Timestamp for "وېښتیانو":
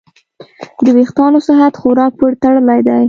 0.97-1.39